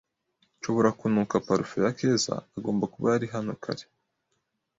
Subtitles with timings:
[0.57, 2.35] Nshobora kunuka parufe ya Keza.
[2.57, 3.85] Agomba kuba yari hano kare.